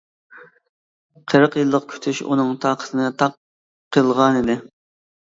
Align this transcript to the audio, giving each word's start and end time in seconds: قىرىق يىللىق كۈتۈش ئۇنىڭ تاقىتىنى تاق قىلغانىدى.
قىرىق 1.33 1.57
يىللىق 1.59 1.83
كۈتۈش 1.91 2.21
ئۇنىڭ 2.27 2.49
تاقىتىنى 2.63 3.11
تاق 3.23 3.35
قىلغانىدى. 3.99 4.57